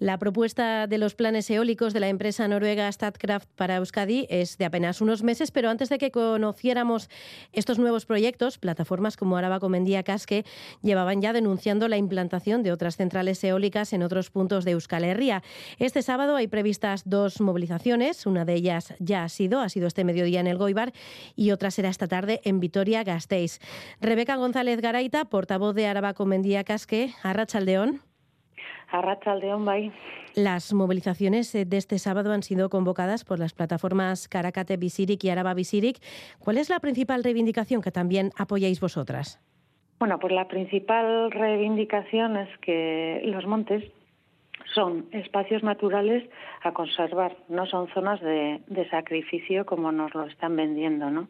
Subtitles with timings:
[0.00, 4.64] La propuesta de los planes eólicos de la empresa noruega Statkraft para Euskadi es de
[4.64, 7.10] apenas unos meses, pero antes de que conociéramos
[7.52, 10.46] estos nuevos proyectos, plataformas como Araba Comendía Casque
[10.80, 15.42] llevaban ya denunciando la implantación de otras centrales eólicas en otros puntos de Euskal Herria.
[15.78, 20.04] Este sábado hay previstas dos movilizaciones, una de ellas ya ha sido, ha sido este
[20.04, 20.94] mediodía en el Goibar
[21.36, 23.58] y otra será esta tarde en Vitoria-Gasteiz.
[24.00, 28.09] Rebeca González Garaita, portavoz de Araba Comendía Casque, Arrachaldeón.
[28.90, 29.92] Arrachaldeón, bye.
[30.34, 35.54] Las movilizaciones de este sábado han sido convocadas por las plataformas Caracate Visirik y Araba
[35.54, 35.98] Visirik.
[36.38, 39.40] ¿Cuál es la principal reivindicación que también apoyáis vosotras?
[39.98, 43.84] Bueno, pues la principal reivindicación es que los montes
[44.74, 46.28] son espacios naturales
[46.62, 51.10] a conservar, no son zonas de, sacrificio como nos lo están vendiendo.
[51.10, 51.28] ¿no?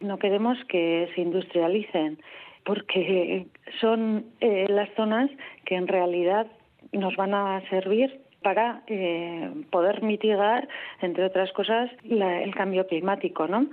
[0.00, 2.18] no queremos que se industrialicen
[2.64, 3.46] porque
[3.80, 5.30] son eh, las zonas
[5.64, 6.46] que en realidad
[6.92, 10.68] nos van a servir para eh, poder mitigar,
[11.02, 13.46] entre otras cosas, el cambio climático.
[13.46, 13.66] ¿no?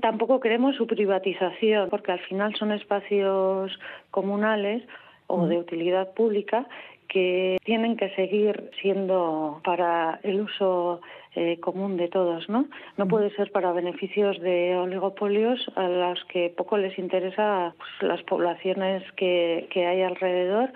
[0.00, 3.78] Tampoco queremos su privatización, porque al final son espacios
[4.10, 4.82] comunales
[5.26, 6.66] o de utilidad pública
[7.08, 11.00] que tienen que seguir siendo para el uso
[11.34, 12.66] eh, común de todos, ¿no?
[12.96, 18.22] No puede ser para beneficios de oligopolios a los que poco les interesa pues, las
[18.22, 20.72] poblaciones que, que hay alrededor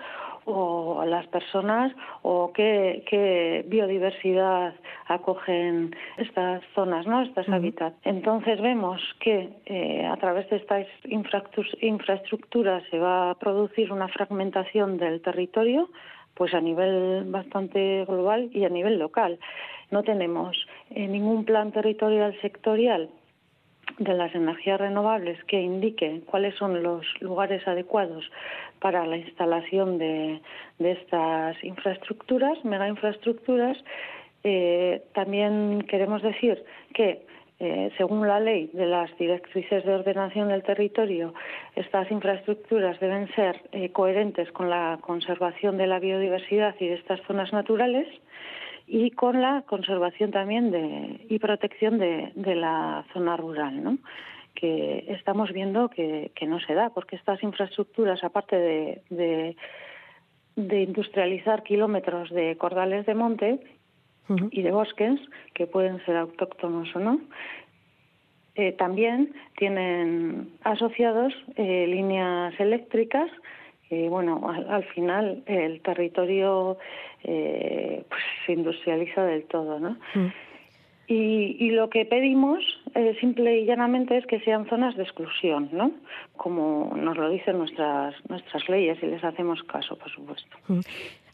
[0.49, 4.73] o las personas o qué, biodiversidad
[5.07, 7.21] acogen estas zonas, ¿no?
[7.21, 7.95] Estas hábitats.
[8.03, 10.87] Entonces vemos que eh, a través de estas
[11.81, 15.89] infraestructuras se va a producir una fragmentación del territorio
[16.33, 19.39] pues a nivel bastante global y a nivel local.
[19.91, 20.55] No tenemos
[20.91, 23.09] eh, ningún plan territorial sectorial
[23.97, 28.29] de las energías renovables que indique cuáles son los lugares adecuados
[28.79, 30.41] para la instalación de,
[30.79, 33.77] estas infraestructuras, mega infraestructuras.
[34.43, 37.25] Eh, también queremos decir que
[37.61, 41.33] eh, según la ley de las directrices de ordenación del territorio,
[41.75, 47.19] estas infraestructuras deben ser eh, coherentes con la conservación de la biodiversidad y de estas
[47.27, 48.07] zonas naturales
[48.91, 53.97] y con la conservación también de, y protección de, la zona rural, ¿no?
[54.55, 59.55] que estamos viendo que, no se da, porque estas infraestructuras, aparte de,
[60.55, 63.59] de, industrializar kilómetros de cordales de monte
[64.51, 65.19] y de bosques,
[65.53, 67.21] que pueden ser autóctonos o no,
[68.55, 73.29] eh, también tienen asociados eh, líneas eléctricas
[73.89, 76.77] bueno, al, final el territorio
[77.23, 79.97] eh, pues, se industrializa del todo, ¿no?
[80.13, 80.27] Mm.
[81.07, 82.59] Y, y, lo que pedimos,
[82.93, 85.91] eh, simple y llanamente, es que sean zonas de exclusión, ¿no?
[86.37, 90.55] Como nos lo dicen nuestras nuestras leyes y les hacemos caso, por supuesto.
[90.67, 90.79] Mm.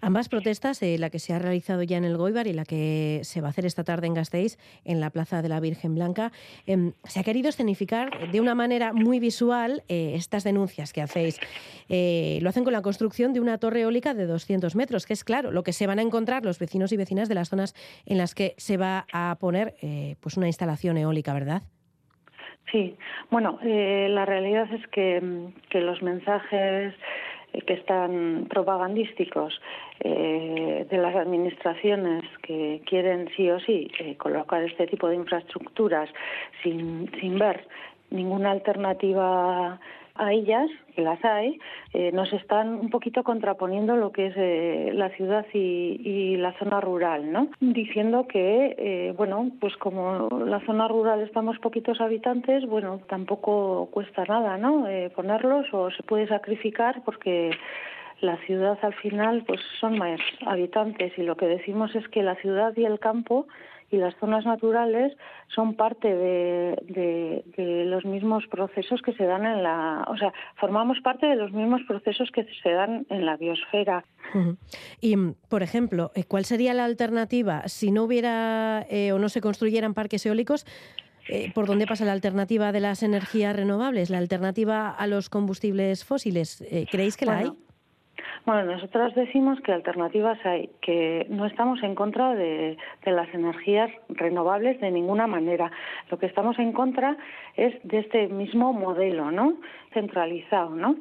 [0.06, 3.22] Ambas protestas, eh, la que se ha realizado ya en el Goibar y la que
[3.24, 6.32] se va a hacer esta tarde en Gasteiz, en la Plaza de la Virgen Blanca,
[6.68, 11.40] em, se ha querido escenificar de una manera muy visual eh, estas denuncias que hacéis.
[11.90, 15.24] Eh, lo hacen con la construcción de una torre eólica de 200 metros, que es
[15.24, 17.74] claro lo que se van a encontrar los vecinos y vecinas de las zonas
[18.06, 19.74] en las que se va a poner
[20.20, 21.64] pues una instalación eólica, ¿verdad?
[22.72, 22.96] Sí,
[23.32, 26.94] bueno, la realidad es que, que los mensajes
[27.66, 29.60] que están propagandísticos
[30.00, 36.10] eh, de las administraciones que quieren sí o sí eh, colocar este tipo de infraestructuras
[36.64, 37.66] sin, sin ver
[38.10, 39.80] ninguna alternativa
[40.18, 41.60] a ellas, que las hay,
[41.94, 46.80] eh, nos están un poquito contraponiendo lo que es eh, la ciudad y, la zona
[46.80, 47.50] rural, ¿no?
[47.60, 54.24] Diciendo que, eh, bueno, pues como la zona rural estamos poquitos habitantes, bueno, tampoco cuesta
[54.26, 54.86] nada, ¿no?
[55.16, 57.52] ponerlos o se puede sacrificar porque
[58.22, 62.36] la ciudad al final pues son más habitantes y lo que decimos es que la
[62.36, 63.48] ciudad y el campo
[63.92, 65.16] y las zonas naturales
[65.54, 71.28] son parte de, los mismos procesos que se dan en la, o sea, formamos parte
[71.28, 74.04] de los mismos procesos que se dan en la biosfera.
[75.00, 75.16] Y,
[75.50, 79.94] por ejemplo, eh, ¿cuál sería la alternativa si no hubiera eh, o no se construyeran
[79.94, 80.66] parques eólicos?
[81.28, 86.06] Eh, ¿Por dónde pasa la alternativa de las energías renovables, la alternativa a los combustibles
[86.06, 86.64] fósiles?
[86.92, 87.52] ¿Creéis que la hay?
[88.46, 94.80] Bueno, nosotros decimos que alternativas hay, que no estamos en contra de, las energías renovables
[94.82, 95.72] de ninguna manera.
[96.12, 97.18] Lo que estamos en contra
[97.56, 99.56] es de este mismo modelo, ¿no?
[99.96, 100.98] Centralizado, ¿no?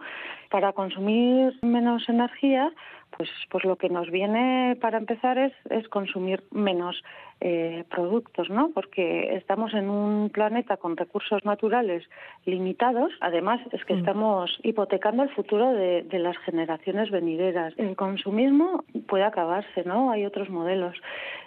[0.49, 2.73] Para consumir menos energía,
[3.17, 7.03] pues, pues lo que nos viene para empezar es, es consumir menos
[7.41, 8.71] eh, productos, ¿no?
[8.75, 12.05] Porque estamos en un planeta con recursos naturales
[12.45, 13.13] limitados.
[13.21, 13.99] Además, es que mm.
[13.99, 17.75] estamos hipotecando el futuro de, de, las generaciones venideras.
[17.77, 20.11] El consumismo puede acabarse, ¿no?
[20.11, 20.97] Hay otros modelos.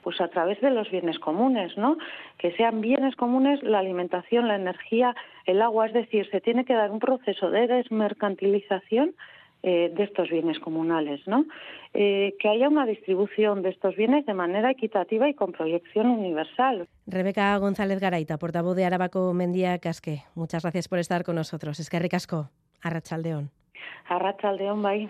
[0.03, 1.97] Pues a través de los bienes comunes, ¿no?
[2.37, 5.15] Que sean bienes comunes la alimentación, la energía,
[5.45, 5.87] el agua.
[5.87, 9.15] Es decir, se tiene que dar un proceso de desmercantilización
[9.63, 11.45] eh, de estos bienes comunales, ¿no?
[11.93, 16.87] Eh, que haya una distribución de estos bienes de manera equitativa y con proyección universal.
[17.07, 20.23] Rebeca González Garaita, portavoz de Arabaco Mendía Casque.
[20.35, 21.79] Muchas gracias por estar con nosotros.
[21.79, 22.49] Es que ricasco.
[22.83, 23.49] Arrachaldeón.
[24.07, 25.09] Arrachaldeón, bye.